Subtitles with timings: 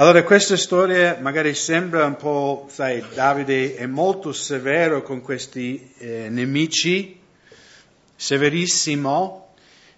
[0.00, 6.30] Allora questa storia magari sembra un po', sai, Davide è molto severo con questi eh,
[6.30, 7.20] nemici,
[8.16, 9.52] severissimo,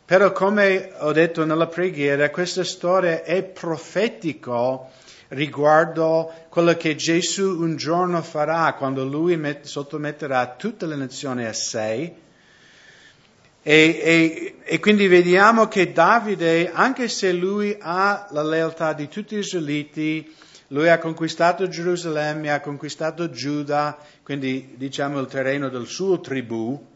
[0.04, 4.90] però come ho detto nella preghiera, questa storia è profetico
[5.28, 11.52] riguardo quello che Gesù un giorno farà quando lui met- sottometterà tutte le nazioni a
[11.52, 12.12] sé
[13.64, 19.36] e, e, e, quindi vediamo che Davide, anche se lui ha la lealtà di tutti
[19.36, 20.34] gli israeliti,
[20.68, 26.90] lui ha conquistato Gerusalemme, ha conquistato Giuda, quindi diciamo il terreno del suo tribù,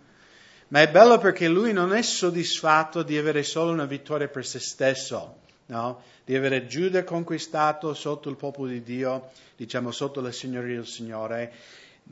[0.69, 4.59] ma è bello perché lui non è soddisfatto di avere solo una vittoria per se
[4.59, 6.03] stesso, no?
[6.25, 11.53] di avere Giuda conquistato sotto il popolo di Dio, diciamo sotto la signoria del Signore,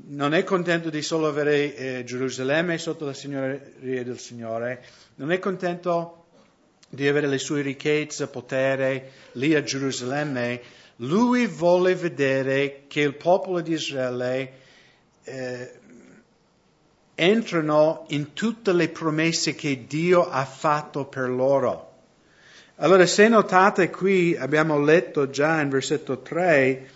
[0.07, 4.85] non è contento di solo avere eh, Gerusalemme sotto la signoria del Signore,
[5.17, 6.25] non è contento
[6.89, 10.61] di avere le sue ricchezze, potere lì a Gerusalemme,
[10.97, 14.53] lui vuole vedere che il popolo di Israele
[15.25, 15.73] eh,
[17.15, 21.93] entrano in tutte le promesse che Dio ha fatto per loro.
[22.77, 26.91] Allora, se notate qui, abbiamo letto già in versetto 3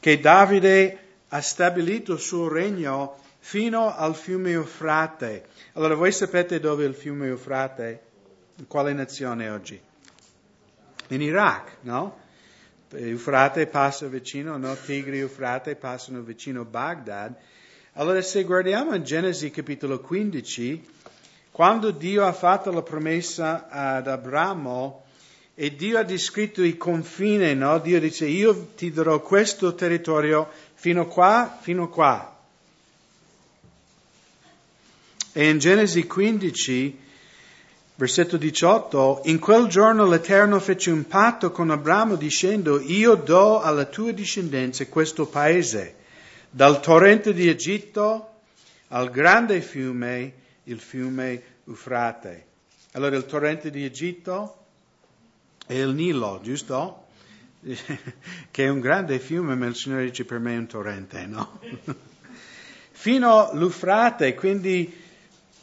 [0.00, 0.98] che Davide
[1.32, 5.46] ha stabilito il suo regno fino al fiume Eufrate.
[5.72, 8.02] Allora voi sapete dove è il fiume Eufrate?
[8.56, 9.80] In quale nazione oggi?
[11.08, 12.18] In Iraq, no?
[12.92, 14.74] Eufrate passa vicino, no?
[14.74, 17.34] Tigri e Eufrate passano vicino a Baghdad.
[17.94, 20.88] Allora se guardiamo in Genesi capitolo 15,
[21.52, 25.04] quando Dio ha fatto la promessa ad Abramo
[25.54, 27.78] e Dio ha descritto i confini, no?
[27.78, 30.48] Dio dice io ti darò questo territorio
[30.80, 32.38] Fino qua, fino qua.
[35.32, 36.98] E in Genesi 15,
[37.96, 43.84] versetto 18, in quel giorno l'Eterno fece un patto con Abramo dicendo, io do alla
[43.84, 45.96] tua discendenza questo paese,
[46.48, 48.36] dal torrente di Egitto
[48.88, 50.32] al grande fiume,
[50.64, 52.46] il fiume Eufrate.
[52.92, 54.56] Allora il torrente di Egitto
[55.66, 57.08] è il Nilo, giusto?
[58.50, 61.60] che è un grande fiume, ma il Signore dice per me è un torrente, no?
[62.92, 64.92] Fino all'Ufrate, quindi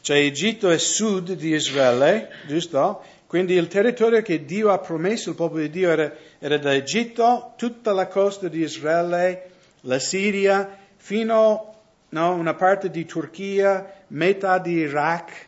[0.02, 3.04] cioè Egitto è sud di Israele, giusto?
[3.28, 7.54] Quindi il territorio che Dio ha promesso al popolo di Dio era, era da Egitto,
[7.58, 11.76] tutta la costa di Israele, la Siria, fino a
[12.10, 15.48] no, una parte di Turchia, metà di Iraq,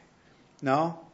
[0.59, 1.11] no?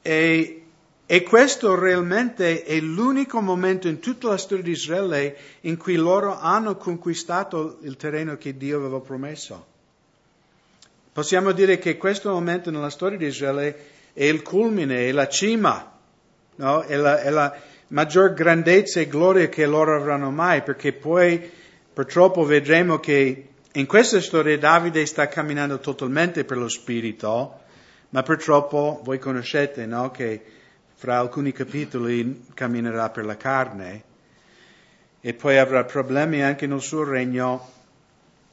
[0.00, 0.63] E
[1.06, 6.38] e questo realmente è l'unico momento in tutta la storia di Israele in cui loro
[6.38, 9.66] hanno conquistato il terreno che Dio aveva promesso.
[11.12, 13.76] Possiamo dire che questo momento nella storia di Israele
[14.14, 15.92] è il culmine, è la cima,
[16.56, 16.80] no?
[16.80, 17.54] è, la, è la
[17.88, 21.50] maggior grandezza e gloria che loro avranno mai, perché poi
[21.92, 27.60] purtroppo vedremo che in questa storia Davide sta camminando totalmente per lo spirito,
[28.08, 30.10] ma purtroppo voi conoscete no?
[30.10, 30.42] che
[30.94, 34.02] fra alcuni capitoli camminerà per la carne
[35.20, 37.72] e poi avrà problemi anche nel suo regno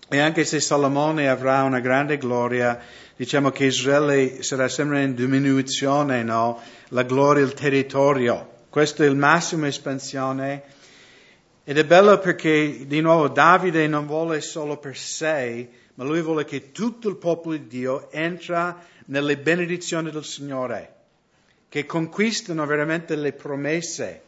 [0.07, 2.79] e anche se Salomone avrà una grande gloria,
[3.15, 6.59] diciamo che Israele sarà sempre in diminuzione, no?
[6.89, 8.65] La gloria del territorio.
[8.69, 10.63] Questo è il massimo espansione.
[11.63, 16.43] Ed è bello perché, di nuovo, Davide non vuole solo per sé, ma lui vuole
[16.43, 20.99] che tutto il popolo di Dio entra nelle benedizioni del Signore
[21.71, 24.21] che conquistano veramente le promesse.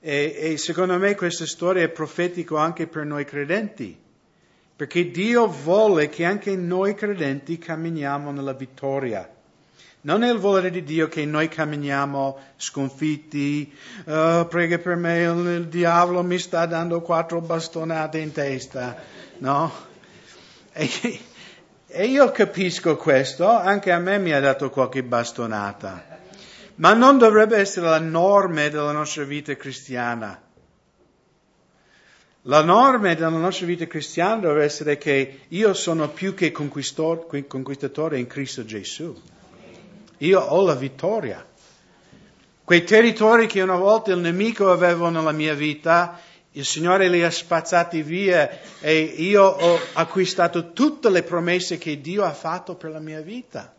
[0.00, 3.98] E, e secondo me questa storia è profetico anche per noi credenti,
[4.76, 9.26] perché Dio vuole che anche noi credenti camminiamo nella vittoria.
[10.02, 13.72] Non è il volere di Dio che noi camminiamo sconfitti,
[14.04, 18.94] uh, prega per me, il, il diavolo mi sta dando quattro bastonate in testa,
[19.38, 19.72] no?
[20.74, 21.18] E,
[21.86, 26.15] e io capisco questo, anche a me mi ha dato qualche bastonata.
[26.76, 30.42] Ma non dovrebbe essere la norma della nostra vita cristiana.
[32.42, 38.26] La norma della nostra vita cristiana deve essere che io sono più che conquistatore in
[38.26, 39.20] Cristo Gesù.
[40.18, 41.44] Io ho la vittoria.
[42.62, 46.20] Quei territori che una volta il nemico aveva nella mia vita,
[46.52, 52.22] il Signore li ha spazzati via e io ho acquistato tutte le promesse che Dio
[52.24, 53.74] ha fatto per la mia vita.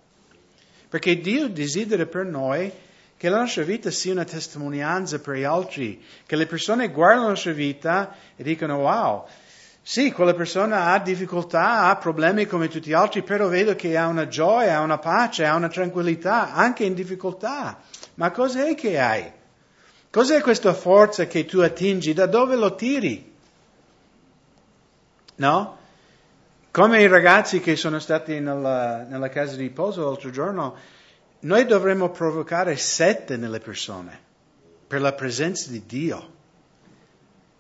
[0.90, 2.72] Perché Dio desidera per noi
[3.18, 7.30] che la nostra vita sia una testimonianza per gli altri, che le persone guardano la
[7.30, 9.26] nostra vita e dicono wow,
[9.82, 14.08] sì, quella persona ha difficoltà, ha problemi come tutti gli altri, però vedo che ha
[14.08, 17.80] una gioia, ha una pace, ha una tranquillità, anche in difficoltà.
[18.16, 19.32] Ma cos'è che hai?
[20.12, 22.14] Cos'è questa forza che tu attingi?
[22.14, 23.34] Da dove lo tiri?
[25.36, 25.78] No?
[26.70, 30.76] Come i ragazzi che sono stati nella, nella casa di riposo l'altro giorno,
[31.40, 34.26] noi dovremmo provocare sette nelle persone
[34.88, 36.36] per la presenza di Dio.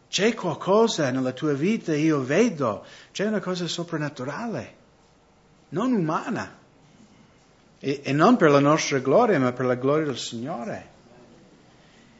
[0.10, 4.76] C'è qualcosa nella tua vita, io vedo, c'è una cosa soprannaturale,
[5.70, 6.56] non umana.
[7.80, 10.96] E, e non per la nostra gloria, ma per la gloria del Signore.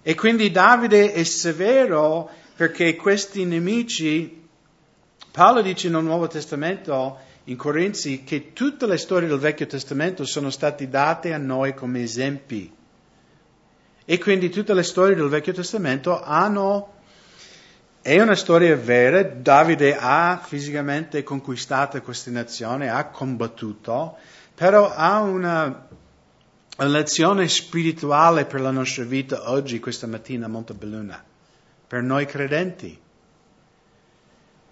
[0.04, 4.48] E quindi Davide è severo perché questi nemici,
[5.32, 10.50] Paolo dice nel Nuovo Testamento, in Corinzi, che tutte le storie del Vecchio Testamento sono
[10.50, 12.74] state date a noi come esempi.
[14.06, 16.96] E quindi tutte le storie del Vecchio Testamento hanno
[18.08, 24.16] è una storia vera, Davide ha fisicamente conquistato questa nazione, ha combattuto,
[24.56, 25.88] però ha una,
[26.78, 31.22] lezione spirituale per la nostra vita oggi, questa mattina a Montebelluna,
[31.86, 32.98] per noi credenti.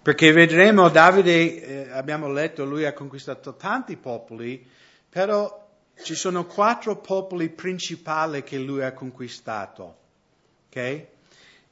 [0.06, 4.64] Perché vedremo, Davide, eh, abbiamo letto, lui ha conquistato tanti popoli,
[5.08, 5.68] però
[6.00, 9.96] ci sono quattro popoli principali che lui ha conquistato.
[10.68, 11.08] Okay?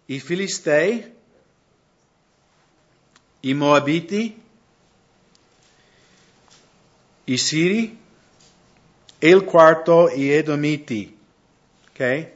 [0.06, 1.14] I Filistei,
[3.38, 4.42] i Moabiti,
[7.22, 8.00] i Siri
[9.16, 11.16] e il quarto i Edomiti.
[11.88, 12.28] Ok?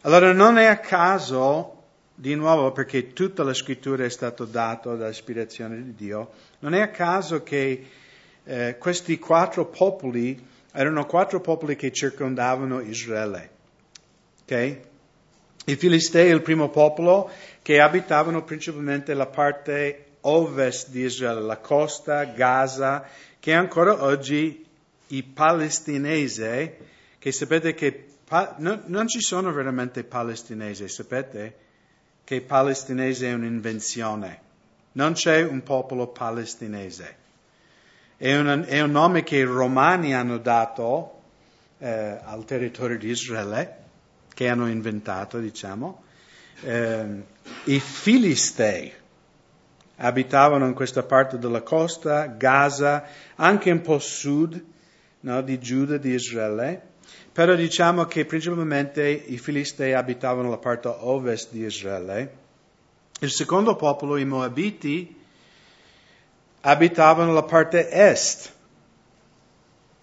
[0.00, 1.71] Allora non è a caso,
[2.14, 6.30] di nuovo perché tutta la scrittura è stata data dall'ispirazione di Dio,
[6.60, 7.86] non è a caso che
[8.44, 13.50] eh, questi quattro popoli erano quattro popoli che circondavano Israele.
[14.42, 14.78] Ok?
[15.64, 17.30] I Filistei, il primo popolo,
[17.62, 23.06] che abitavano principalmente la parte ovest di Israele, la costa, Gaza,
[23.38, 24.64] che ancora oggi
[25.08, 26.72] i palestinesi,
[27.18, 31.54] che sapete che pa, no, non ci sono veramente palestinesi, sapete
[32.24, 34.40] che palestinese è un'invenzione,
[34.92, 37.16] non c'è un popolo palestinese,
[38.16, 41.20] è, una, è un nome che i romani hanno dato
[41.78, 43.76] eh, al territorio di Israele,
[44.32, 46.02] che hanno inventato, diciamo,
[46.62, 47.24] eh,
[47.64, 48.92] i filistei
[49.96, 53.04] abitavano in questa parte della costa, Gaza,
[53.36, 54.62] anche un po' sud
[55.20, 56.90] no, di Giuda, di Israele,
[57.32, 62.40] però diciamo che principalmente i Filistei abitavano la parte ovest di Israele.
[63.20, 65.16] Il secondo popolo, i Moabiti,
[66.60, 68.52] abitavano la parte est,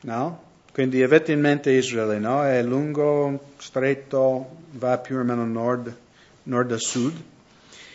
[0.01, 0.47] no?
[0.71, 2.44] Quindi avete in mente Israele, no?
[2.44, 5.95] È lungo, stretto, va più o meno nord,
[6.44, 7.13] nord a sud.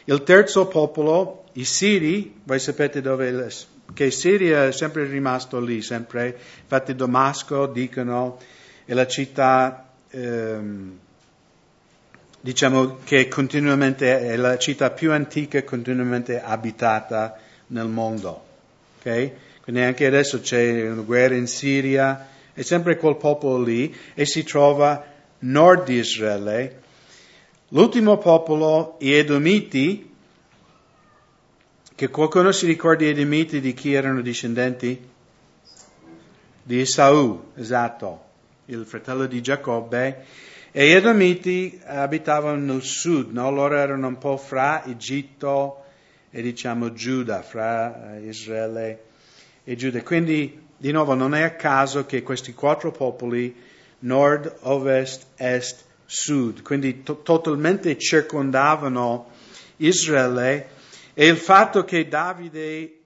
[0.05, 3.51] Il terzo popolo, i Siri, voi sapete dove,
[3.95, 6.37] che Siria è sempre rimasto lì, sempre.
[6.63, 8.39] Infatti Damasco, dicono,
[8.85, 10.99] è la città, ehm,
[12.41, 17.39] diciamo che è la città più antica continuamente abitata
[17.69, 18.45] nel mondo.
[18.99, 19.33] Okay?
[19.63, 24.43] Quindi anche adesso c'è una guerra in Siria, è sempre quel popolo lì e si
[24.45, 25.05] trova
[25.39, 26.83] nord di Israele
[27.75, 30.15] L'ultimo popolo, gli Edomiti,
[31.93, 35.11] che qualcuno si ricorda gli Edomiti di chi erano discendenti?
[36.63, 38.25] Di Esaù, esatto,
[38.67, 40.25] il fratello di Giacobbe.
[40.71, 43.51] E gli Edomiti abitavano nel sud, no?
[43.51, 45.85] loro erano un po' fra Egitto
[46.31, 49.05] e diciamo Giuda, fra eh, Israele
[49.63, 50.03] e Giuda.
[50.03, 53.55] Quindi, di nuovo, non è a caso che questi quattro popoli,
[54.01, 59.31] nord, ovest, est, sud, quindi to- totalmente circondavano
[59.77, 60.69] Israele
[61.15, 62.99] e il fatto che Davide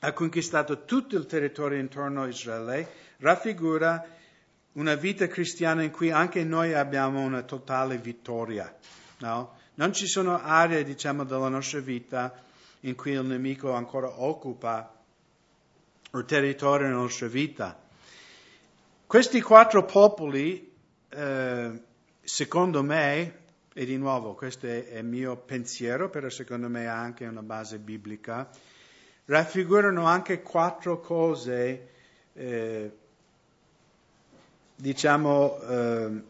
[0.00, 4.04] ha conquistato tutto il territorio intorno a Israele raffigura
[4.76, 8.74] una vita cristiana in cui anche noi abbiamo una totale vittoria.
[9.18, 9.56] No?
[9.74, 12.32] Non ci sono aree, diciamo, della nostra vita
[12.80, 14.94] in cui il nemico ancora occupa
[16.12, 17.78] il territorio della nostra vita.
[19.06, 20.72] Questi quattro popoli
[21.08, 21.80] eh,
[22.22, 23.38] secondo me,
[23.72, 27.78] e di nuovo questo è il mio pensiero, però secondo me ha anche una base
[27.78, 28.48] biblica,
[29.26, 31.88] raffigurano anche quattro cose,
[32.32, 32.92] eh,
[34.76, 36.22] diciamo, eh,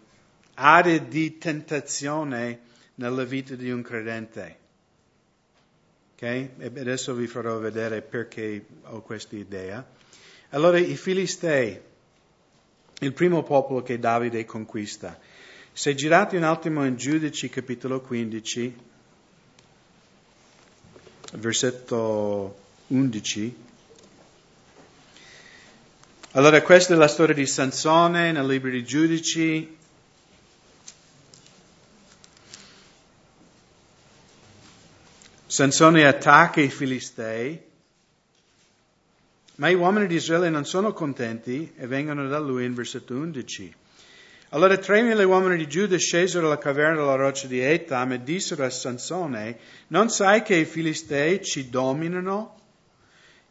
[0.54, 2.60] aree di tentazione
[2.94, 4.58] nella vita di un credente.
[6.14, 6.22] Ok?
[6.22, 9.86] E adesso vi farò vedere perché ho questa idea.
[10.50, 11.78] Allora, i Filistei,
[13.00, 15.18] il primo popolo che Davide conquista.
[15.72, 18.76] Se girate un attimo in Giudici capitolo 15,
[21.34, 23.65] versetto 11,
[26.36, 29.74] allora questa è la storia di Sansone nel libro di Giudici.
[35.46, 37.58] Sansone attacca i filistei,
[39.54, 43.74] ma gli uomini di Israele non sono contenti e vengono da lui in versetto 11.
[44.50, 48.68] Allora tremila uomini di Giuda scesero dalla caverna della roccia di Etam e dissero a
[48.68, 52.60] Sansone, non sai che i filistei ci dominano?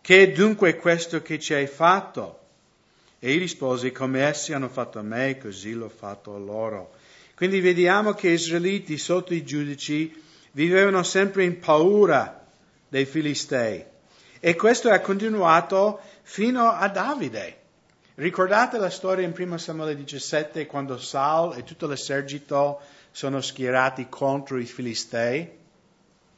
[0.01, 2.41] Che è dunque questo che ci hai fatto?
[3.19, 6.93] E egli rispose, come essi hanno fatto a me, così l'ho fatto a loro.
[7.35, 12.45] Quindi vediamo che gli israeliti sotto i giudici vivevano sempre in paura
[12.87, 13.83] dei Filistei.
[14.39, 17.63] E questo è continuato fino a Davide.
[18.15, 22.79] Ricordate la storia in 1 Samuele 17 quando Saul e tutto l'esercito
[23.11, 25.49] sono schierati contro i Filistei?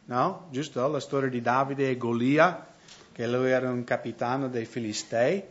[0.06, 0.48] No?
[0.50, 0.88] Giusto?
[0.88, 2.66] La storia di Davide e Golia,
[3.12, 5.44] che lui era un capitano dei Filistei.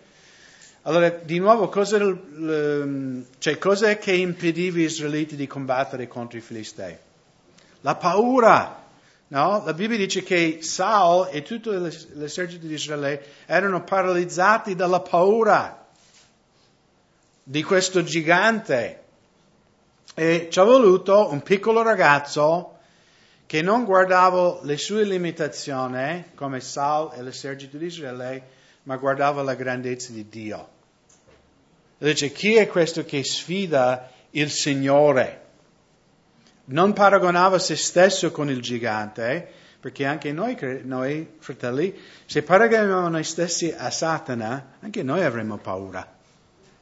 [0.86, 6.96] Allora, di nuovo, cosa, cioè, cos'è che impediva gli israeliti di combattere contro i Filistei?
[7.80, 8.84] La paura.
[9.28, 9.64] No?
[9.64, 15.86] La Bibbia dice che Saul e tutto l'esercito di Israele erano paralizzati dalla paura
[17.42, 19.02] di questo gigante.
[20.14, 22.78] E ci ha voluto un piccolo ragazzo
[23.46, 29.54] che non guardava le sue limitazioni, come Saul e l'esercito di Israele, ma guardava la
[29.54, 30.74] grandezza di Dio.
[31.98, 35.44] Dice, chi è questo che sfida il Signore?
[36.66, 39.48] Non paragonava se stesso con il gigante,
[39.80, 46.06] perché anche noi, noi fratelli, se paragoniamo noi stessi a Satana, anche noi avremo paura.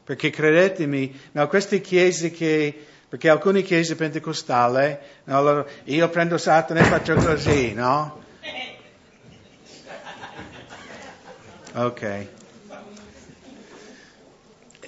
[0.02, 6.80] Perché credetemi, no, queste chiese che, perché alcune chiese pentecostali, no, allora, io prendo Satana
[6.80, 8.22] e faccio così, no?
[11.76, 12.43] Ok.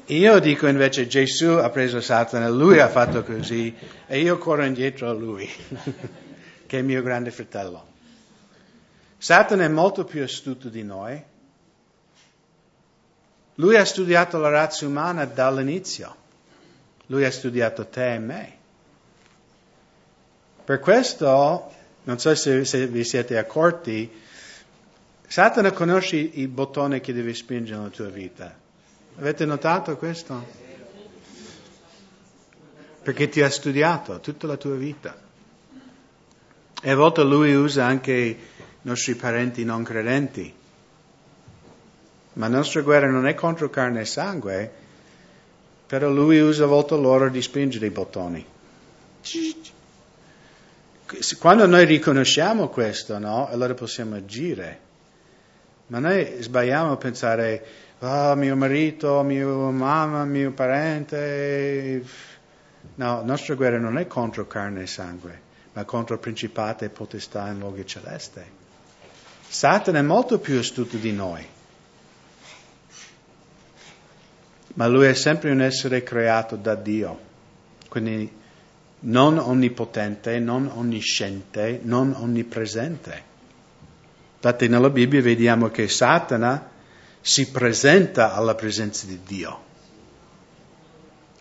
[0.07, 3.75] Io dico invece Gesù ha preso Satana, lui ha fatto così
[4.07, 5.49] e io corro indietro a lui,
[6.67, 7.95] che è mio grande fratello.
[9.19, 11.23] Satana è molto più astuto di noi
[13.59, 16.15] lui ha studiato la razza umana dall'inizio.
[17.07, 18.57] Lui ha studiato te e me.
[20.65, 21.73] Per questo,
[22.05, 24.11] non so se, se vi siete accorti,
[25.27, 28.55] Satana conosce i bottoni che devi spingere nella tua vita.
[29.19, 30.47] Avete notato questo?
[33.03, 35.17] Perché ti ha studiato tutta la tua vita.
[36.83, 38.39] E a volte lui usa anche i
[38.83, 40.65] nostri parenti non credenti
[42.37, 44.71] ma la nostra guerra non è contro carne e sangue,
[45.87, 48.45] però lui usa a volte loro di spingere i bottoni.
[51.39, 53.49] Quando noi riconosciamo questo, no?
[53.49, 54.81] Allora possiamo agire.
[55.87, 57.65] Ma noi sbagliamo a pensare,
[57.99, 62.05] oh, mio marito, mio mamma, mio parente.
[62.95, 65.41] No, la nostra guerra non è contro carne e sangue,
[65.73, 68.43] ma contro principate e potestà in luoghi celesti.
[69.49, 71.55] Satana è molto più astuto di noi.
[74.77, 77.19] ma lui è sempre un essere creato da Dio,
[77.89, 78.31] quindi
[79.01, 83.35] non onnipotente, non onnisciente, non onnipresente.
[84.35, 86.75] Infatti nella Bibbia vediamo che Satana
[87.27, 89.65] si presenta alla presenza di Dio.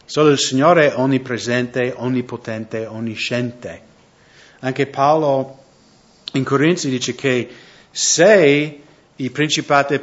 [0.04, 3.82] Solo il Signore è onnipresente, onnipotente, onnisciente.
[4.62, 5.64] Anche Paolo
[6.32, 7.48] in Corinzi dice che
[7.92, 8.80] se
[9.16, 10.02] i principati e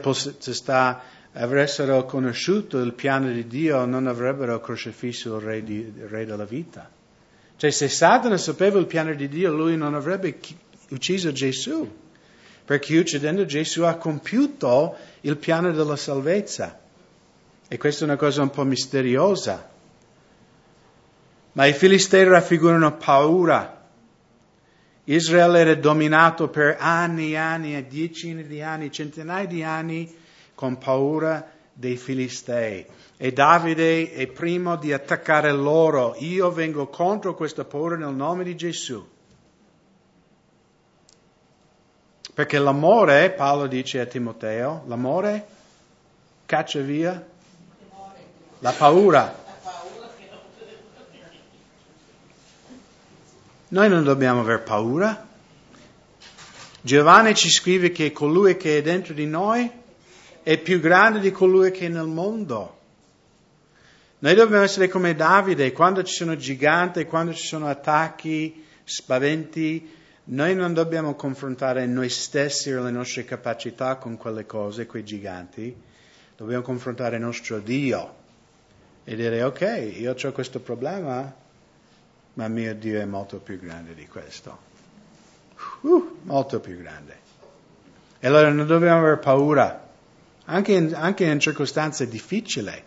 [1.33, 6.45] avessero conosciuto il piano di Dio non avrebbero crocifisso il re, di, il re della
[6.45, 6.89] vita.
[7.57, 10.39] Cioè se Satana sapeva il piano di Dio, lui non avrebbe
[10.91, 12.02] ucciso Gesù,
[12.73, 16.81] perché uccidendo Gesù ha compiuto il piano della salvezza.
[17.69, 19.69] E questa è una cosa un po' misteriosa.
[21.53, 23.89] Ma i filistei raffigurano paura.
[25.05, 30.11] Israele era dominato per anni e anni, decine di anni, centinaia di anni
[30.55, 32.87] con paura dei Filistei.
[33.19, 36.15] E Davide è primo di attaccare loro.
[36.21, 39.12] Io vengo contro questa paura nel nome di Gesù.
[42.35, 45.47] Perché l'amore, Paolo dice a Timoteo, l'amore
[46.47, 47.31] caccia via
[48.61, 49.41] la paura.
[53.69, 55.29] Noi non dobbiamo aver paura.
[56.81, 59.71] Giovanni ci scrive che colui che è dentro di noi
[60.43, 62.79] è più grande di colui che è nel mondo.
[64.21, 69.91] Noi dobbiamo essere come Davide, quando ci sono giganti, quando ci sono attacchi, spaventi,
[70.25, 75.75] noi non dobbiamo confrontare noi stessi e le nostre capacità con quelle cose, quei giganti,
[76.37, 78.15] dobbiamo confrontare il nostro Dio
[79.05, 81.35] e dire ok, io ho questo problema,
[82.35, 84.71] ma mio Dio è molto più grande di questo.
[85.81, 86.19] Uh.
[86.23, 87.19] molto più grande.
[88.21, 89.89] E allora non dobbiamo avere paura,
[90.45, 92.81] anche in, anche in circostanze difficili,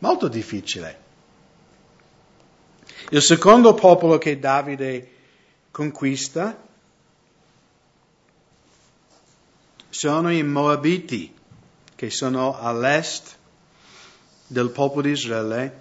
[0.00, 0.94] molto difficili.
[3.10, 5.12] Il secondo popolo che Davide
[5.70, 6.66] conquista
[9.90, 11.34] sono i Moabiti,
[11.94, 13.36] che sono all'est
[14.46, 15.80] del popolo di Israele,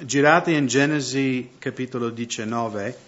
[0.00, 2.98] girate in Genesi capitolo 19,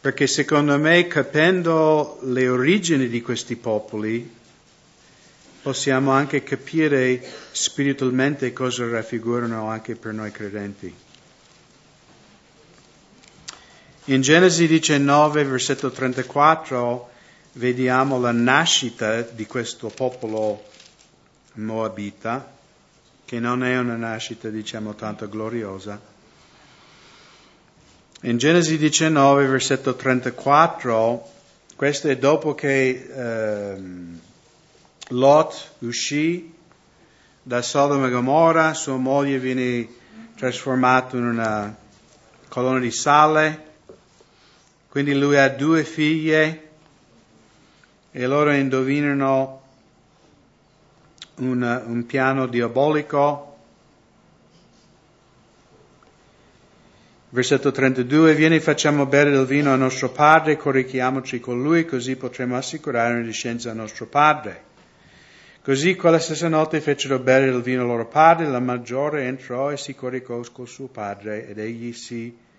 [0.00, 4.40] perché secondo me capendo le origini di questi popoli
[5.62, 10.92] possiamo anche capire spiritualmente cosa raffigurano anche per noi credenti.
[14.06, 17.10] In Genesi 19, versetto 34,
[17.52, 20.64] vediamo la nascita di questo popolo
[21.52, 22.52] moabita,
[23.24, 26.00] che non è una nascita, diciamo, tanto gloriosa.
[28.22, 31.30] In Genesi 19, versetto 34,
[31.76, 33.82] questo è dopo che eh,
[35.10, 36.52] Lot uscì
[37.40, 39.88] da Sodoma e Gomorra, sua moglie viene
[40.34, 41.76] trasformata in una
[42.48, 43.70] colonna di sale,
[44.92, 46.68] quindi lui ha due figlie
[48.10, 49.62] e loro indovinano
[51.36, 53.56] un, un piano diabolico.
[57.30, 62.58] Versetto 32, vieni facciamo bere del vino a nostro padre, corichiamoci con lui, così potremo
[62.58, 64.62] assicurare una discenza a nostro padre.
[65.62, 69.94] Così quella stessa notte fecero bere del vino loro padre, la maggiore entrò e si
[69.94, 72.50] coricò col suo padre ed egli si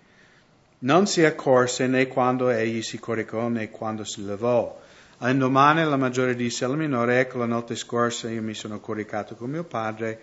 [0.84, 4.80] non si accorse né quando egli si coricò né quando si levò.
[5.18, 9.50] All'indomani la maggiore disse alla minore, ecco la notte scorsa io mi sono coricato con
[9.50, 10.20] mio padre,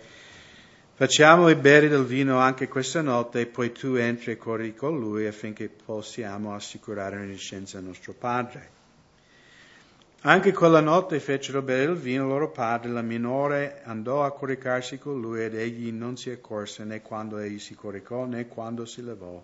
[0.94, 5.26] facciamo bere del vino anche questa notte e poi tu entri e corri con lui
[5.26, 8.80] affinché possiamo assicurare una licenza a nostro padre.
[10.24, 15.20] Anche quella notte fecero bere il vino loro padre, la minore andò a coricarsi con
[15.20, 19.42] lui ed egli non si accorse né quando egli si coricò né quando si levò.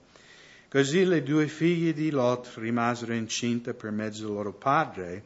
[0.71, 5.23] Così le due figlie di Lot rimasero incinte per mezzo del loro padre.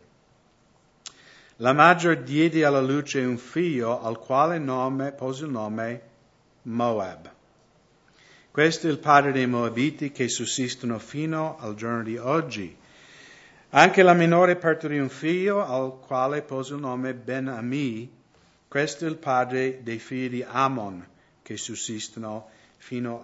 [1.57, 6.01] La maggior diede alla luce un figlio al quale nome, pose il nome
[6.63, 7.29] Moab.
[8.53, 12.77] Questo è il padre dei Moabiti che sussistono fino al giorno di oggi.
[13.71, 18.09] Anche la minore partorì un figlio al quale pose il nome Ben-Ami.
[18.69, 21.05] Questo è il padre dei figli di Ammon
[21.43, 22.61] che sussistono fino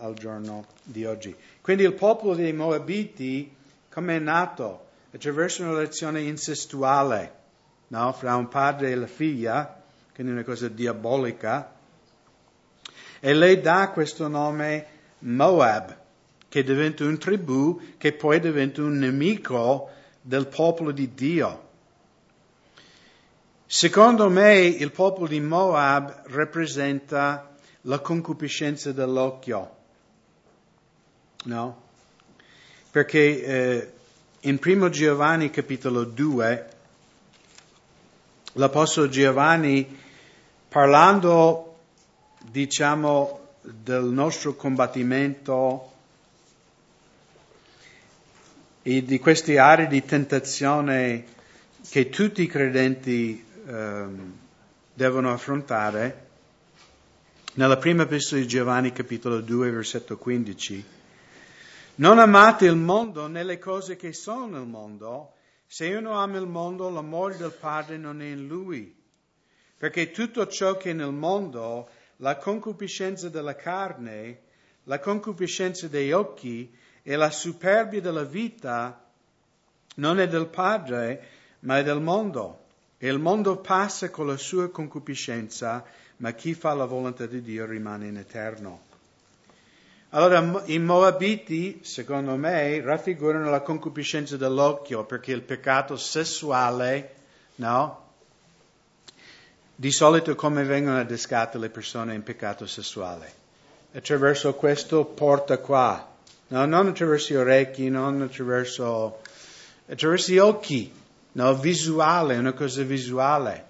[0.00, 1.34] al giorno di oggi.
[1.60, 3.54] Quindi il popolo dei Moabiti,
[3.92, 4.86] come è nato?
[5.12, 7.32] Attraverso una relazione incestuale,
[7.88, 8.12] no?
[8.12, 9.82] fra un padre e la figlia,
[10.14, 11.74] quindi una cosa diabolica,
[13.20, 14.86] e lei dà questo nome
[15.20, 15.96] Moab,
[16.48, 19.90] che diventa un tribù, che poi diventa un nemico
[20.22, 21.66] del popolo di Dio.
[23.66, 27.47] Secondo me il popolo di Moab rappresenta
[27.82, 29.76] la concupiscenza dell'occhio.
[31.44, 31.82] No?
[32.90, 33.92] Perché eh,
[34.40, 36.76] in primo Giovanni capitolo 2
[38.54, 39.98] l'Apostolo Giovanni
[40.68, 41.76] parlando
[42.50, 45.92] diciamo del nostro combattimento
[48.82, 51.24] e di queste aree di tentazione
[51.88, 54.04] che tutti i credenti eh,
[54.94, 56.27] devono affrontare,
[57.58, 60.84] nella prima epistola di Giovanni, capitolo 2, versetto 15.
[61.96, 65.32] Non amate il mondo né le cose che sono nel mondo.
[65.66, 68.94] Se uno ama il mondo, l'amore del Padre non è in lui.
[69.76, 74.42] Perché tutto ciò che è nel mondo, la concupiscenza della carne,
[74.84, 79.04] la concupiscenza degli occhi e la superbia della vita,
[79.96, 81.28] non è del Padre,
[81.60, 82.66] ma è del mondo.
[82.98, 85.84] E il mondo passa con la sua concupiscenza,
[86.18, 88.86] ma chi fa la volontà di Dio rimane in eterno.
[90.10, 97.14] Allora i Moabiti, secondo me, raffigurano la concupiscenza dell'occhio, perché il peccato sessuale,
[97.56, 98.06] no?
[99.74, 103.32] Di solito come vengono adescate le persone in peccato sessuale?
[103.92, 106.10] Attraverso questo porta qua,
[106.48, 106.64] no?
[106.64, 109.20] Non attraverso gli orecchi, non attraverso,
[109.86, 110.90] attraverso gli occhi,
[111.32, 111.54] no?
[111.54, 113.66] Visuale, una cosa visuale.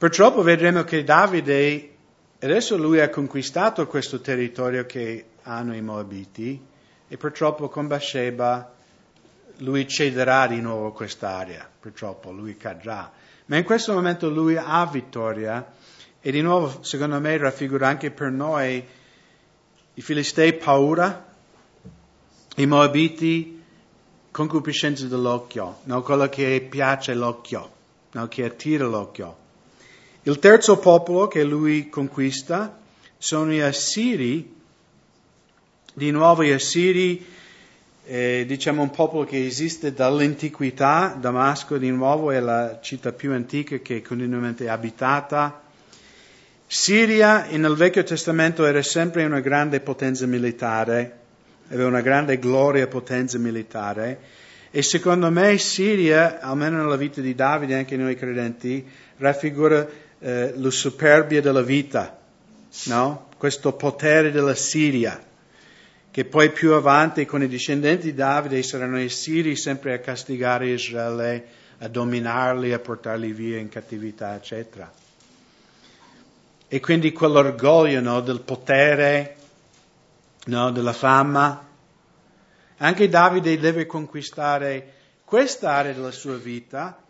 [0.00, 1.90] Purtroppo vedremo che Davide,
[2.40, 6.58] adesso lui ha conquistato questo territorio che hanno i Moabiti
[7.06, 8.72] e purtroppo con Bathsheba
[9.58, 13.12] lui cederà di nuovo quest'area, purtroppo lui cadrà.
[13.44, 15.70] Ma in questo momento lui ha vittoria
[16.18, 18.82] e di nuovo secondo me raffigura anche per noi
[19.92, 21.26] i Filistei paura,
[22.56, 23.62] i Moabiti
[24.30, 26.00] concupiscenza dell'occhio, no?
[26.00, 27.70] quello che piace l'occhio,
[28.12, 28.28] no?
[28.28, 29.48] che attira l'occhio.
[30.24, 32.78] Il terzo popolo che lui conquista
[33.16, 34.54] sono gli Assiri,
[35.94, 37.24] di nuovo gli Assiri,
[38.04, 43.78] eh, diciamo un popolo che esiste dall'antichità, Damasco di nuovo è la città più antica
[43.78, 45.62] che è continuamente abitata.
[46.66, 51.18] Siria nel Vecchio Testamento era sempre una grande potenza militare,
[51.70, 54.20] aveva una grande gloria e potenza militare.
[54.70, 59.86] E secondo me Siria, almeno nella vita di Davide, anche noi credenti, raffigura
[60.20, 62.18] eh, la superbia della vita,
[62.84, 63.28] no?
[63.36, 65.22] questo potere della Siria,
[66.10, 70.68] che poi più avanti con i discendenti di Davide saranno i Siri sempre a castigare
[70.68, 71.46] Israele,
[71.78, 74.92] a dominarli, a portarli via in cattività, eccetera.
[76.68, 79.36] E quindi quell'orgoglio no, del potere,
[80.46, 81.66] no, della fama.
[82.76, 84.92] Anche Davide deve conquistare
[85.24, 87.02] quest'area della sua vita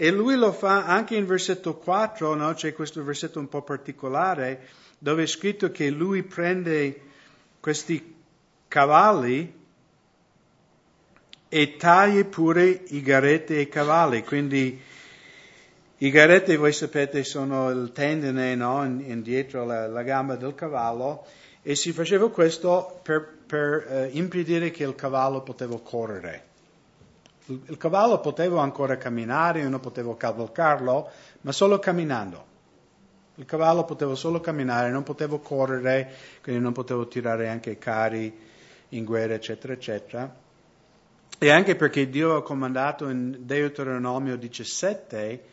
[0.00, 2.54] e lui lo fa anche in versetto 4, no?
[2.54, 7.00] c'è questo versetto un po' particolare dove è scritto che lui prende
[7.58, 8.14] questi
[8.68, 9.52] cavalli
[11.48, 14.22] e taglia pure i garretti ai cavalli.
[14.22, 14.80] Quindi
[15.98, 18.84] i garretti, voi sapete, sono il tendine no?
[18.84, 21.26] indietro la, la gamba del cavallo
[21.60, 26.47] e si faceva questo per, per eh, impedire che il cavallo poteva correre.
[27.50, 31.10] Il, cavallo poteva ancora camminare, uno poteva cavalcarlo,
[31.42, 32.44] ma solo camminando.
[33.36, 38.36] Il cavallo poteva solo camminare, non poteva correre, quindi non poteva tirare anche carri
[38.90, 40.36] in guerra, eccetera, eccetera.
[41.38, 45.44] E anche perché Dio ha comandato in Deuteronomio 17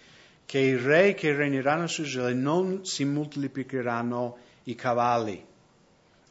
[0.46, 5.46] che i re che regneranno su Israele non si moltiplicheranno i cavalli.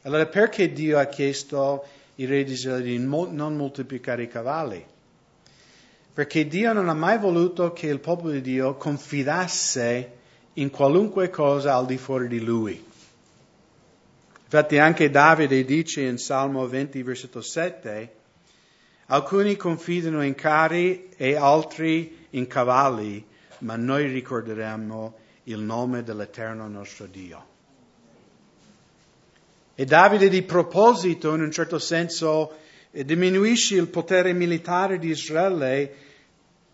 [0.03, 1.85] Allora perché Dio ha chiesto
[2.17, 4.93] ai re di Israele di non moltiplicare i cavalli?
[6.15, 10.11] Perché Dio non ha mai voluto che il popolo di Dio confidasse
[10.53, 12.81] in qualunque cosa al di fuori di Lui.
[14.45, 18.13] Infatti anche Davide dice in Salmo 20, versetto 7,
[19.07, 23.21] alcuni confidano in carri e altri in cavalli,
[23.59, 27.45] ma noi ricorderemo il nome dell'Eterno nostro Dio.
[29.75, 32.53] E Davide di proposito, in un certo senso,
[32.91, 36.03] eh, diminuisce il potere militare di Israele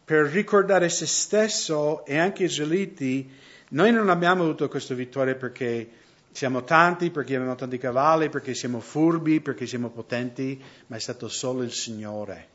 [0.03, 3.29] per ricordare se stesso e anche i israeliti,
[3.69, 5.89] noi non abbiamo avuto questa vittoria perché
[6.31, 11.27] siamo tanti, perché abbiamo tanti cavalli, perché siamo furbi, perché siamo potenti, ma è stato
[11.27, 12.47] solo il Signore.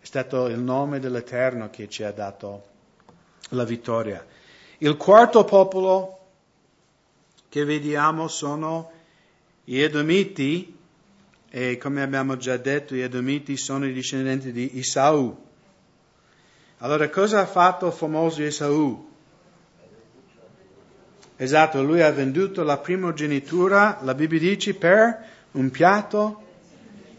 [0.00, 2.64] È stato il nome dell'Eterno che ci ha dato
[3.50, 4.24] la vittoria.
[4.78, 6.18] Il quarto popolo
[7.48, 8.90] che vediamo sono
[9.64, 10.76] gli Edomiti,
[11.50, 15.50] e come abbiamo già detto, gli Edomiti sono i discendenti di Isau.
[16.84, 19.08] Allora, cosa ha fatto il famoso Isau?
[21.36, 26.42] Esatto, lui ha venduto la primogenitura, la Bibbia dice, per un piatto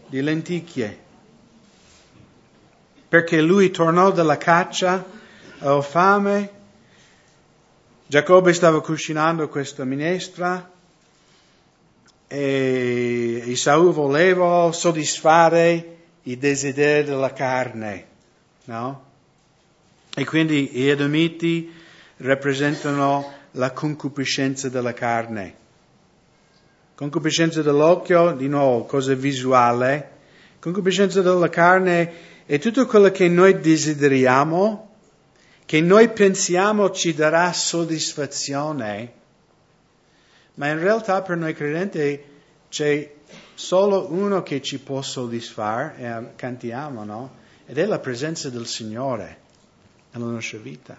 [0.08, 0.98] di lenticchie.
[3.08, 5.02] Perché lui tornò dalla caccia,
[5.60, 6.50] aveva fame,
[8.06, 10.70] Giacobbe stava cucinando questa minestra,
[12.26, 18.06] e Isaù voleva soddisfare i desideri della carne,
[18.64, 19.03] no?
[20.16, 21.72] E quindi gli Edomiti
[22.18, 25.62] rappresentano la concupiscenza della carne.
[26.94, 30.10] Concupiscenza dell'occhio, di nuovo, cosa visuale.
[30.60, 32.12] Concupiscenza della carne
[32.46, 34.94] è tutto quello che noi desideriamo,
[35.66, 39.22] che noi pensiamo ci darà soddisfazione
[40.54, 42.20] ma in realtà per noi credenti
[42.68, 43.12] c'è
[43.54, 47.42] solo uno che ci può soddisfare e cantiamo, no?
[47.66, 49.42] Ed è la presenza del Signore
[50.18, 50.96] nella nostra vita.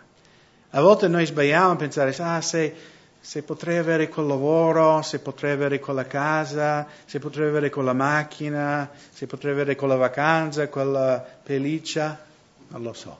[0.71, 2.75] A volte noi sbagliamo a pensare, ah, se,
[3.19, 8.89] se potrei avere quel lavoro, se potrei avere quella casa, se potrei avere quella macchina,
[9.11, 12.23] se potrei avere quella vacanza, quella pelliccia,
[12.69, 13.19] non lo so.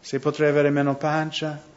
[0.00, 1.70] Se potrei avere meno pancia.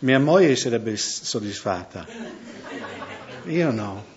[0.00, 2.06] Mia moglie sarebbe soddisfatta.
[3.46, 4.16] Io no.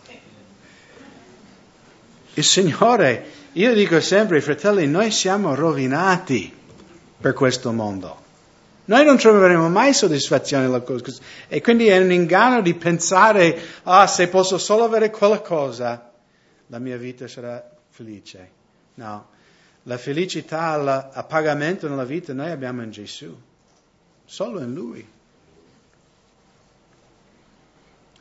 [2.33, 6.51] Il Signore, io dico sempre, fratelli, noi siamo rovinati
[7.19, 8.19] per questo mondo.
[8.85, 10.83] Noi non troveremo mai soddisfazione.
[11.47, 16.11] E quindi è un inganno di pensare, ah, se posso solo avere quella cosa,
[16.67, 18.49] la mia vita sarà felice.
[18.95, 19.27] No,
[19.83, 23.35] la felicità a pagamento nella vita noi abbiamo in Gesù,
[24.25, 25.07] solo in Lui.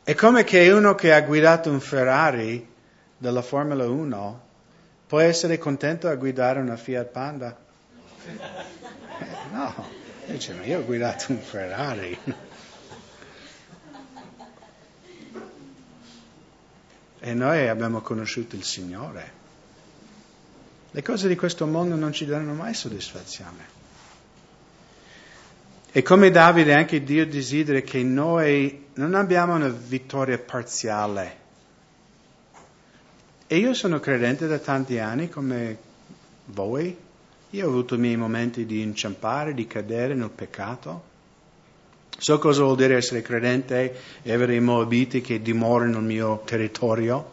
[0.03, 2.70] È come che uno che ha guidato un Ferrari
[3.21, 4.49] della Formula 1
[5.07, 7.55] può essere contento a guidare una Fiat Panda?
[9.53, 9.89] No,
[10.27, 12.19] dice, ma io ho guidato un Ferrari.
[17.23, 19.39] E noi abbiamo conosciuto il Signore.
[20.91, 23.79] Le cose di questo mondo non ci danno mai soddisfazione.
[25.93, 31.40] E come Davide anche Dio desidera che noi non abbiamo una vittoria parziale.
[33.53, 35.77] E io sono credente da tanti anni come
[36.45, 36.97] voi.
[37.51, 41.03] Io ho avuto i miei momenti di inciampare, di cadere nel peccato.
[42.17, 47.31] So cosa vuol dire essere credente e avere i moabiti che dimorano nel mio territorio,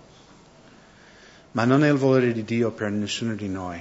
[1.51, 3.80] ma non è il volere di Dio per nessuno di noi.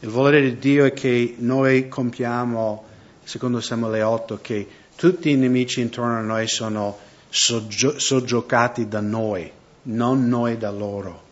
[0.00, 2.84] Il volere di Dio è che noi compiamo,
[3.22, 9.60] secondo Samuele 8, che tutti i nemici intorno a noi sono soggio- soggiocati da noi,
[9.82, 11.30] non noi da loro.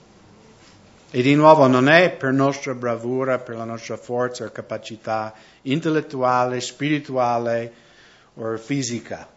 [1.10, 6.60] E di nuovo non è per nostra bravura, per la nostra forza o capacità intellettuale,
[6.60, 7.72] spirituale,
[8.34, 9.28] o fisica.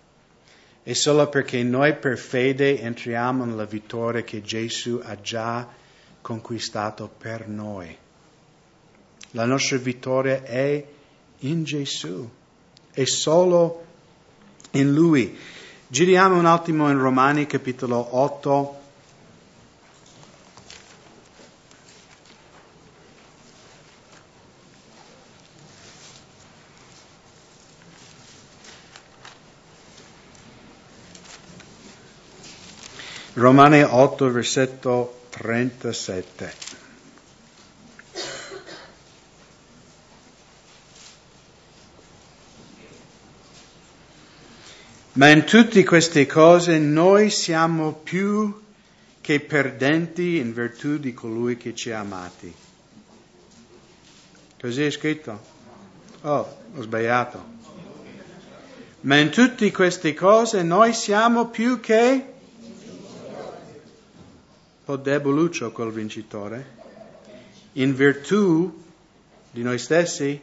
[0.83, 5.67] È solo perché noi per fede entriamo nella vittoria che Gesù ha già
[6.21, 7.97] conquistato per noi.
[9.31, 10.85] La nostra vittoria è
[11.39, 12.29] in Gesù,
[12.91, 13.85] è solo
[14.71, 15.35] in Lui.
[15.87, 18.81] Giriamo un attimo in Romani capitolo 8.
[33.43, 36.53] Romani 8, versetto 37.
[45.11, 48.61] Ma in tutte queste cose noi siamo più
[49.19, 52.55] che perdenti in virtù di colui che ci ha amati.
[54.57, 55.41] Così è scritto?
[56.21, 57.43] Oh, ho sbagliato.
[59.01, 62.32] Ma in tutte queste cose noi siamo più che
[64.83, 66.81] po' deboluccio quel vincitore,
[67.73, 68.81] in virtù
[69.49, 70.39] di noi stessi,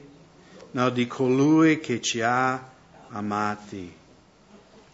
[0.71, 2.69] no, di colui che ci ha
[3.11, 3.93] amati.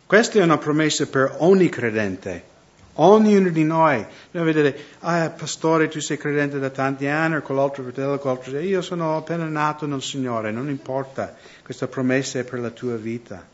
[0.05, 2.45] Questa è una promessa per ogni credente,
[2.95, 4.05] ognuno di noi.
[4.33, 8.83] Noi vedete, ah, pastore, tu sei credente da tanti anni, o quell'altro fratello, quell'altro, io
[8.83, 13.47] sono appena nato nel Signore, non importa, questa promessa è per la tua vita.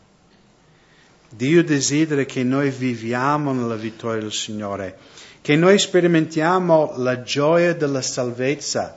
[1.29, 4.99] Dio desidera che noi viviamo nella vittoria del Signore
[5.43, 8.97] che noi sperimentiamo la gioia della salvezza.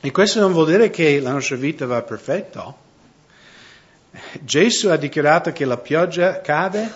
[0.00, 2.72] E questo non vuol dire che la nostra vita va perfetta.
[4.40, 6.90] Gesù ha dichiarato che la pioggia cade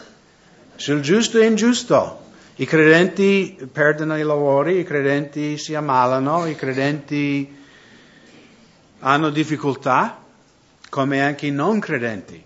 [0.76, 2.20] sul giusto e ingiusto.
[2.56, 7.60] I credenti perdono i lavori, i credenti si ammalano, i credenti
[9.00, 10.22] hanno difficoltà,
[10.88, 12.44] come anche i non credenti.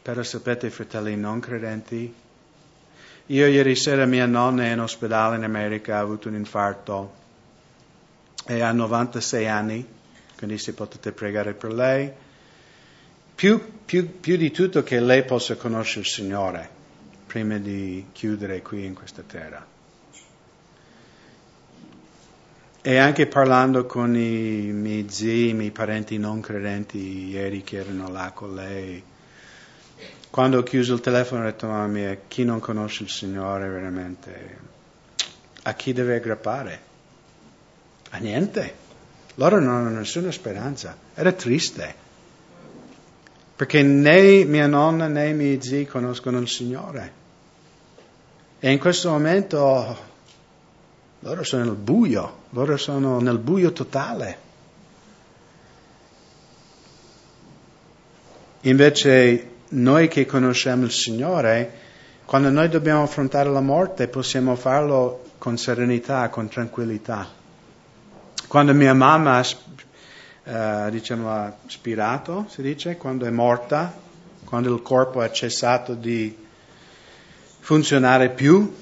[0.00, 2.14] Però sapete, fratelli non credenti,
[3.30, 7.14] io ieri sera mia nonna è in ospedale in America, ha avuto un infarto
[8.46, 9.86] e ha 96 anni,
[10.36, 12.10] quindi se potete pregare per lei.
[13.34, 16.76] Più, più, più di tutto che lei possa conoscere il Signore
[17.26, 19.64] prima di chiudere qui in questa terra.
[22.80, 28.08] E anche parlando con i miei zii, i miei parenti non credenti ieri che erano
[28.08, 29.02] là con lei,
[30.30, 34.58] quando ho chiuso il telefono ho detto, mamma mia, chi non conosce il Signore veramente,
[35.62, 36.80] a chi deve aggrappare?
[38.10, 38.86] A niente.
[39.34, 40.96] Loro non hanno nessuna speranza.
[41.14, 41.94] Era triste.
[43.54, 47.12] Perché né mia nonna né i miei zii conoscono il Signore.
[48.60, 50.06] E in questo momento
[51.20, 54.38] loro sono nel buio, loro sono nel buio totale.
[58.62, 61.72] Invece noi che conosciamo il Signore,
[62.24, 67.26] quando noi dobbiamo affrontare la morte possiamo farlo con serenità, con tranquillità.
[68.46, 73.94] Quando mia mamma eh, diciamo, ha spirato, si dice, quando è morta,
[74.44, 76.36] quando il corpo ha cessato di
[77.60, 78.74] funzionare più,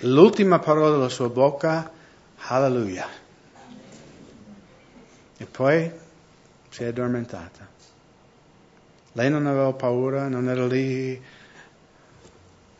[0.00, 1.90] l'ultima parola della sua bocca,
[2.36, 3.08] alleluia.
[5.36, 5.90] E poi
[6.68, 7.71] si è addormentata.
[9.12, 11.20] Lei non aveva paura, non era lì,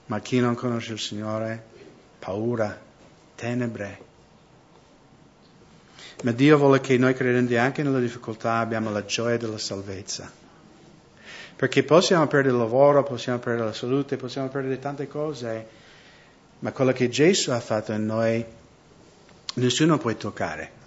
[0.06, 1.62] ma chi non conosce il Signore,
[2.18, 2.80] paura,
[3.34, 4.10] tenebre.
[6.22, 10.30] Ma Dio vuole che noi credenti anche nella difficoltà abbiamo la gioia della salvezza.
[11.54, 15.66] Perché possiamo perdere il lavoro, possiamo perdere la salute, possiamo perdere tante cose,
[16.60, 18.44] ma quello che Gesù ha fatto in noi
[19.54, 20.80] nessuno può toccare.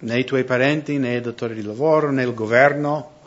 [0.00, 3.18] Né i tuoi parenti, né il datore di lavoro, né il governo,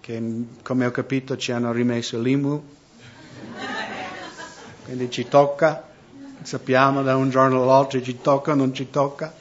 [0.00, 0.22] che
[0.62, 2.62] come ho capito ci hanno rimesso l'IMU,
[4.84, 5.88] quindi ci tocca,
[6.42, 9.32] sappiamo da un giorno all'altro ci tocca o non ci tocca.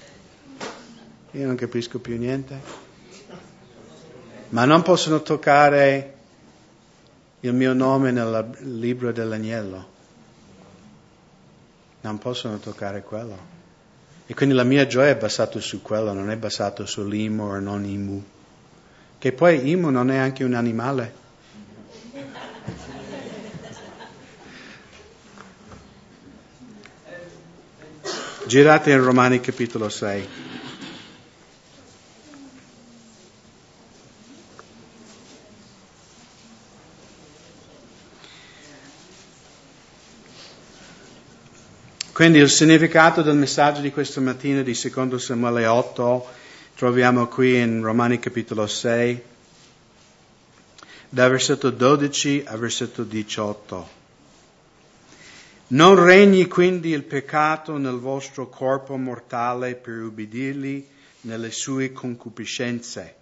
[1.32, 2.88] Io non capisco più niente
[4.50, 6.14] ma non possono toccare
[7.42, 9.98] il mio nome nel libro dell'agnello.
[12.02, 13.58] Non possono toccare quello.
[14.26, 17.86] E quindi la mia gioia è basata su quello, non è basata sull'IMU o non
[17.86, 18.24] IMU.
[19.20, 21.14] Che poi IMU non è anche un animale.
[28.48, 30.28] Girate in Romani capitolo 6.
[42.14, 46.39] Quindi il significato del messaggio di questa mattina di secondo Samuele 8
[46.80, 49.22] troviamo qui in Romani capitolo 6,
[51.10, 53.90] da versetto 12 a versetto 18.
[55.68, 60.88] Non regni quindi il peccato nel vostro corpo mortale per ubbidirgli
[61.24, 63.16] nelle sue concupiscenze.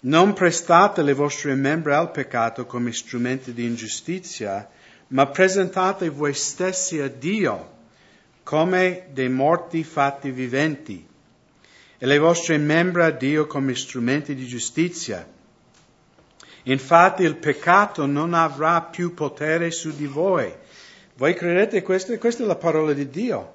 [0.00, 4.68] Non prestate le vostre membra al peccato come strumenti di ingiustizia,
[5.08, 7.72] ma presentate voi stessi a Dio
[8.42, 11.05] come dei morti fatti viventi
[11.98, 15.26] e le vostre membra a Dio come strumenti di giustizia.
[16.64, 20.52] Infatti il peccato non avrà più potere su di voi.
[21.14, 22.16] Voi credete questo?
[22.18, 23.54] Questa è la parola di Dio.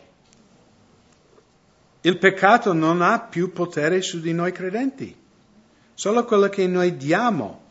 [2.01, 5.15] Il peccato non ha più potere su di noi credenti,
[5.93, 7.61] solo quello che noi diamo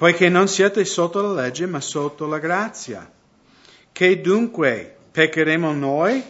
[0.00, 3.12] poiché non siete sotto la legge ma sotto la grazia.
[3.92, 6.24] Che dunque peccheremo noi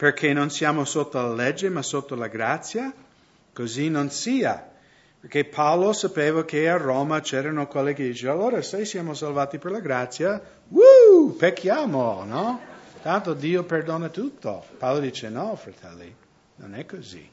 [0.00, 2.90] perché non siamo sotto la legge ma sotto la grazia?
[3.52, 4.66] Così non sia.
[5.20, 9.72] Perché Paolo sapeva che a Roma c'erano quelli che dicevano, allora se siamo salvati per
[9.72, 12.60] la grazia, uh, pecchiamo, no?
[13.02, 14.64] Tanto Dio perdona tutto.
[14.78, 16.16] Paolo dice no, fratelli,
[16.56, 17.28] non è così.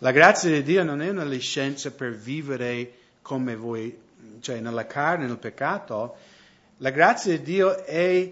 [0.00, 3.98] La grazia di Dio non è una licenza per vivere come voi
[4.40, 6.16] cioè nella carne, nel peccato,
[6.76, 8.30] la grazia di Dio è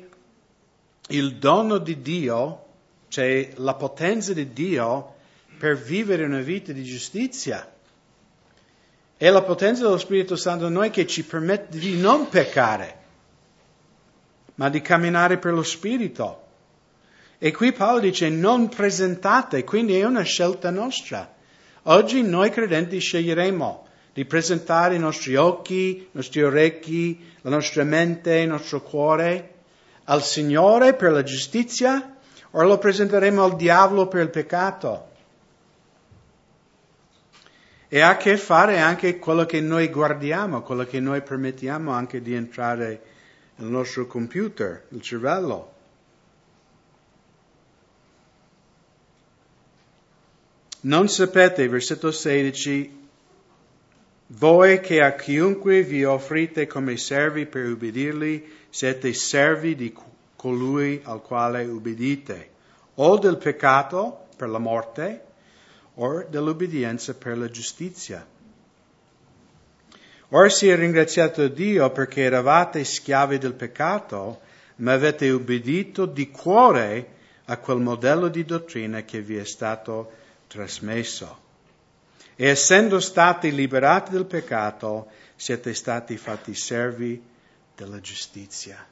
[1.08, 2.66] il dono di Dio,
[3.10, 5.16] cioè la potenza di Dio
[5.58, 7.68] per vivere una vita di giustizia.
[9.16, 12.98] È la potenza dello Spirito Santo in noi che ci permette di non peccare,
[14.54, 16.46] ma di camminare per lo Spirito.
[17.38, 21.34] E qui Paolo dice non presentate, quindi è una scelta nostra.
[21.84, 28.36] Oggi noi credenti sceglieremo di presentare i nostri occhi, i nostri orecchi, la nostra mente,
[28.36, 29.54] il nostro cuore
[30.04, 32.14] al Signore per la giustizia
[32.52, 35.08] o lo presenteremo al diavolo per il peccato?
[37.88, 42.22] E ha a che fare anche quello che noi guardiamo, quello che noi permettiamo anche
[42.22, 43.02] di entrare
[43.56, 45.72] nel nostro computer, il cervello.
[50.82, 52.98] Non sapete, versetto 16,
[54.28, 59.92] voi che a chiunque vi offrite come servi per ubbidirli, siete servi di
[60.40, 62.48] colui al quale ubbidite,
[62.94, 65.24] o del peccato per la morte,
[65.96, 68.26] o dell'ubbidienza per la giustizia.
[70.30, 74.40] Ora sia ringraziato Dio perché eravate schiavi del peccato,
[74.76, 77.08] ma avete ubbidito di cuore
[77.44, 80.10] a quel modello di dottrina che vi è stato
[80.46, 81.38] trasmesso.
[82.34, 87.22] E essendo stati liberati dal peccato, siete stati fatti servi
[87.76, 88.89] della giustizia.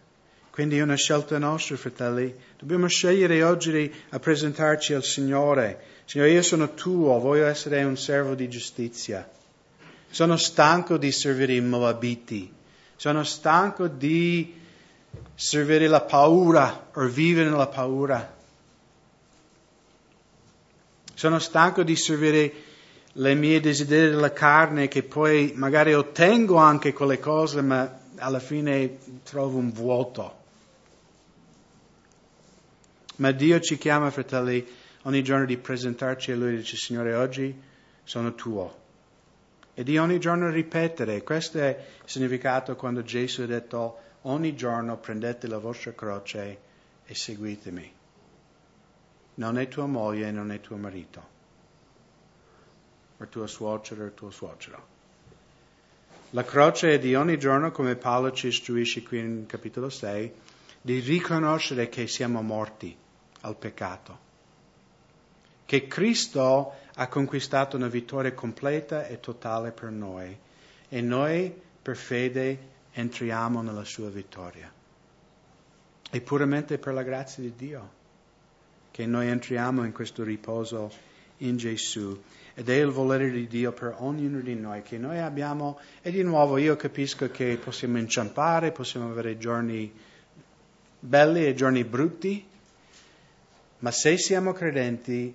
[0.59, 2.35] Quindi è una scelta nostra, fratelli.
[2.59, 5.81] Dobbiamo scegliere oggi a presentarci al Signore.
[6.05, 9.31] Signore, io sono tuo, voglio essere un servo di giustizia.
[10.11, 12.53] Sono stanco di servire i Moabiti.
[12.97, 14.53] Sono stanco di
[15.37, 18.37] servire la paura o vivere nella paura.
[21.15, 22.53] Sono stanco di servire
[23.13, 28.99] le mie desideri della carne che poi magari ottengo anche quelle cose, ma alla fine
[29.23, 30.38] trovo un vuoto.
[33.19, 34.65] Ma Dio ci chiama, fratelli,
[35.03, 37.53] ogni giorno di presentarci a Lui e dice, Signore, oggi
[38.05, 38.87] sono tuo.
[39.75, 44.99] E di ogni giorno ripetere, questo è il significato quando Gesù ha detto, ogni giorno
[44.99, 46.59] prendete la vostra croce
[47.05, 47.93] e seguitemi.
[49.35, 51.37] Non è tua moglie, non è tuo marito
[53.17, 54.87] o tua suocera o tuo suocero.
[56.31, 60.33] La croce è di ogni giorno, come Paolo ci istruisce qui in capitolo 6,
[60.81, 63.07] di riconoscere che siamo morti
[63.43, 64.27] al peccato,
[65.65, 70.37] che Cristo ha conquistato una vittoria completa e totale per noi.
[70.89, 72.59] E noi per fede
[72.93, 74.73] entriamo nella sua vittoria.
[76.11, 77.97] È puramente per la grazia di Dio
[78.91, 80.91] che noi entriamo in questo riposo
[81.39, 82.21] in Gesù.
[82.55, 86.25] Ed è il volere di Dio per ognuno di noi che noi abbiamo e di
[86.25, 89.93] nuovo io capisco che possiamo inciampare, possiamo avere giorni
[90.99, 92.45] belli e giorni brutti,
[93.81, 95.35] ma se siamo credenti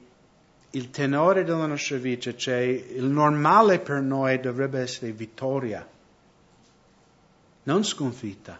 [0.71, 5.87] il tenore della nostra vita, cioè il normale per noi dovrebbe essere vittoria,
[7.63, 8.59] non sconfitta.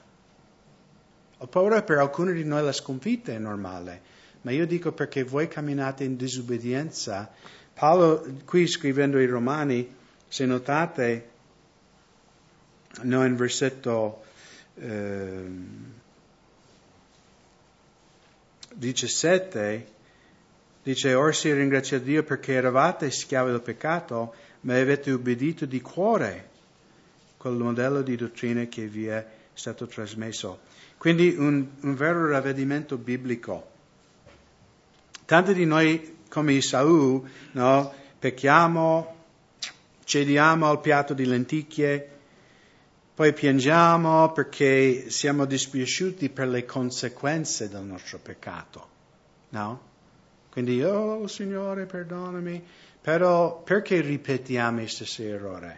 [1.38, 4.02] Ho paura per alcuni di noi la sconfitta è normale,
[4.42, 7.32] ma io dico perché voi camminate in disobbedienza.
[7.74, 9.94] Paolo, qui scrivendo ai Romani,
[10.28, 11.30] se notate,
[13.02, 14.24] no, in versetto
[14.76, 15.46] eh,
[18.74, 19.94] 17,
[20.84, 26.50] Dice, ora si ringrazia Dio perché eravate schiavi del peccato, ma avete ubbidito di cuore
[27.38, 30.60] quel modello di dottrina che vi è stato trasmesso.
[30.98, 33.72] Quindi un, un vero ravvedimento biblico.
[35.24, 39.16] Tanti di noi, come Isaù, no, pecchiamo,
[40.04, 42.13] cediamo al piatto di lenticchie,
[43.16, 48.90] poi piangiamo perché siamo dispiaciuti per le conseguenze del nostro peccato.
[49.50, 49.92] No?
[50.50, 52.64] Quindi, oh Signore, perdonami.
[53.02, 55.76] Però perché ripetiamo i stessi errori?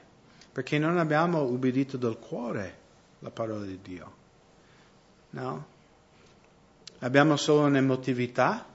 [0.51, 2.77] Perché non abbiamo ubbidito del cuore
[3.19, 4.13] la parola di Dio.
[5.31, 5.65] No?
[6.99, 8.65] Abbiamo solo un'emotività,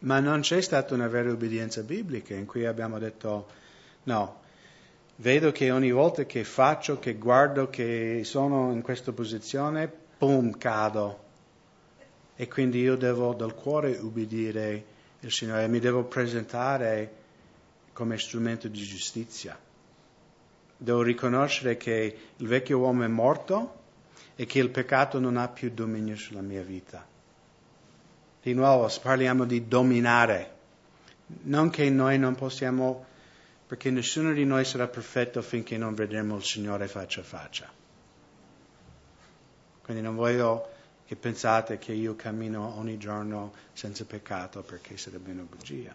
[0.00, 3.48] ma non c'è stata una vera obbedienza biblica in cui abbiamo detto
[4.04, 4.42] no,
[5.16, 11.22] vedo che ogni volta che faccio, che guardo, che sono in questa posizione, boom, cado
[12.36, 14.84] e quindi io devo dal cuore ubbidire
[15.20, 17.22] il Signore, mi devo presentare
[17.92, 19.58] come strumento di giustizia.
[20.76, 23.82] Devo riconoscere che il vecchio uomo è morto
[24.34, 27.06] e che il peccato non ha più dominio sulla mia vita.
[28.42, 30.52] Di nuovo, parliamo di dominare,
[31.44, 33.06] non che noi non possiamo,
[33.74, 37.68] perché nessuno di noi sarà perfetto finché non vedremo il Signore faccia a faccia.
[39.82, 40.68] Quindi non voglio
[41.04, 45.92] che pensate che io cammino ogni giorno senza peccato perché sarebbe una bugia.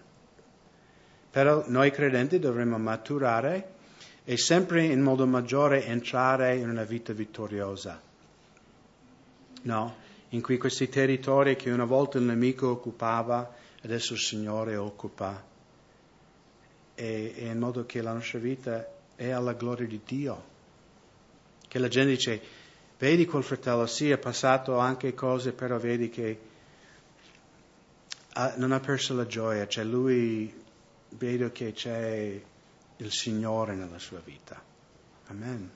[1.31, 3.75] Però noi credenti dovremmo maturare
[4.25, 8.01] e sempre in modo maggiore entrare in una vita vittoriosa.
[9.61, 9.95] No?
[10.31, 15.47] In cui questi territori che una volta il nemico occupava, adesso il Signore occupa.
[16.99, 20.43] E, e in modo che la nostra vita è alla gloria di Dio.
[21.67, 22.41] Che la gente dice,
[22.99, 26.39] Vedi quel fratello, sì, è passato anche cose, però vedi che
[28.33, 30.53] ha, non ha perso la gioia, cioè lui,
[31.11, 32.41] vedo che c'è
[32.97, 34.61] il Signore nella sua vita.
[35.27, 35.67] Amen.